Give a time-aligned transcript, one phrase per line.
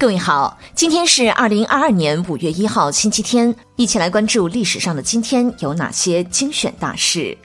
[0.00, 7.36] 各位好，今天是二零二二年五月一号，星期天，一起来关注历史上的今天有哪些精选大事。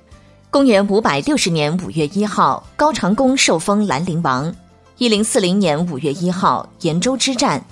[0.52, 4.54] 公元五百六十年五月一号，高长恭受封兰陵王。
[5.00, 7.66] 一零四零年五月一号，延州之战。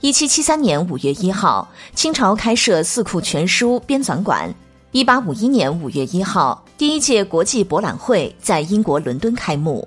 [0.00, 4.50] 一七七三年五月一号，清朝开设四库全书编纂馆。
[4.92, 9.86] 一八五一年五月一号，第一届国际博览会在英国伦敦开幕。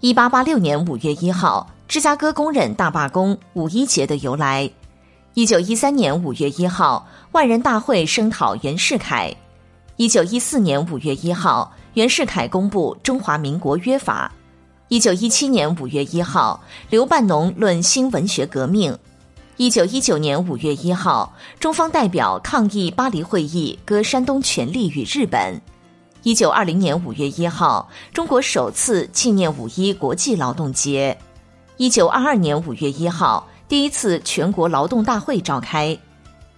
[0.00, 1.66] 一八八六年五月一号。
[1.88, 4.70] 芝加哥工人大罢工五一节的由来。
[5.32, 9.34] 一九一三年五月一号，万人大会声讨袁世凯。
[9.96, 14.30] 一九一四年五月一号，袁世凯公布《中华民国约法》。
[14.88, 18.96] 一九一七年五月一号，刘半农论新文学革命。
[19.56, 25.58] 一九一九年五月一号，中方代表抗议巴黎会议，割山东权利与日本。
[26.22, 31.16] 一九二零年五月一号，中国首次纪念五一国际劳动节。
[31.78, 35.96] 一九二二年五月一号，第一次全国劳动大会召开。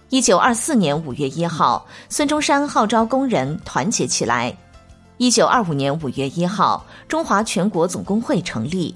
[0.09, 4.51] 一九二四年五月一号，孙中山号召工人团结起来。
[5.17, 8.95] 一九二五年五月一号，中华全国总工会成立。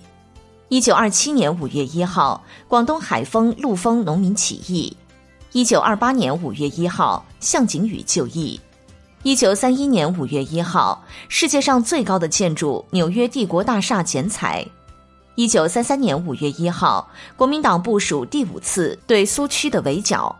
[0.70, 4.98] 一九二七年五月一号，广东海丰陆丰农民起义。
[5.52, 8.60] 一九二八年五月一号，向景宇就义。
[9.22, 14.66] 一九三一年五月一号，世界上最高的建筑——纽约帝国大厦剪彩。
[15.36, 20.34] 一九三三年五月一号，国民党部署第五次对苏区的围剿。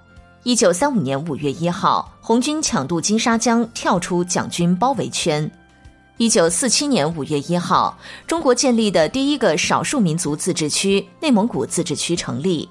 [0.44, 5.52] 一九三五年五月一号，红军抢渡金沙江，跳出蒋军包围圈。
[6.16, 12.70] 一九四七年五月一号，中国建立的第一个少数民族自治区——内蒙古自治区成立。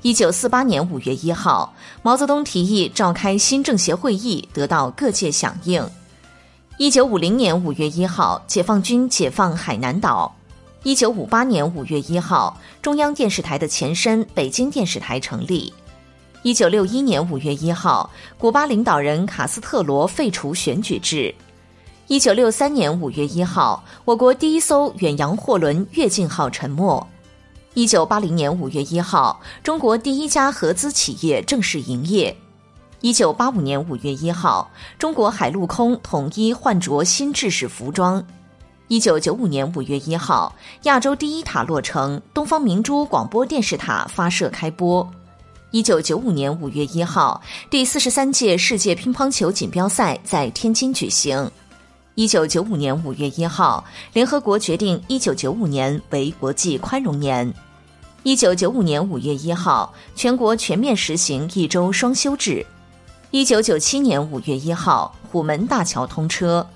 [0.00, 5.86] 一九四八年五月一号，毛泽东提议召开新政协会议，得到各界响应。
[6.78, 10.34] 一九五零年五月一号，解放军解放海南岛。
[10.82, 15.70] 一九五八年五月一号，中央电视台的前身北京电视台成立。
[16.42, 21.34] 一九六一年五月一号，古巴领导人卡斯特罗废除选举制。
[22.06, 27.06] 一九六三年五月一号，我国第一艘远洋货轮“跃进号”沉没。
[27.74, 32.34] 一九八零年五月一号，中国第一家合资企业正式营业。
[33.02, 38.24] 一九八五年五月一号，中国海陆空统一换着新制式服装。
[38.90, 40.52] 一九九五年五月一号，
[40.82, 45.08] 亚洲第一塔落成，东方明珠广播电视塔发射开播。
[45.70, 47.40] 一九九五年五月一号，
[47.70, 51.48] 第四十三届世界乒乓球锦标赛在天津举行。
[52.16, 57.54] 一九九五年五月一号，联合国决定一九九五年为国际宽容年。
[58.24, 62.66] 一九九五年五月一号，全国全面实行一周双休制。
[63.30, 66.66] 一九九七年五月一号，虎门大桥通车。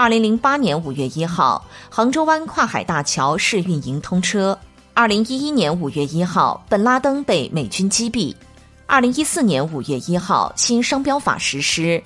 [0.00, 4.58] 二零零八年五月一号，杭州湾跨海大桥试运营通车。
[4.94, 8.34] 二零一一年五月一号，本拉登被美军击毙。
[8.86, 12.02] 二零一四年五月一号，新商标法实施。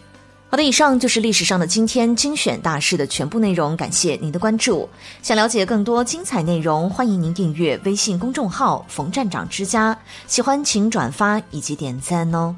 [0.50, 4.88] 好的，以上就是历史上的今天精选大事的全部内容，感谢您的关注。
[5.22, 9.96] 想了解更多精彩内容，欢迎您订阅微信公众号“冯站长之家”。
[10.26, 12.56] 喜欢请转发以及点赞哦。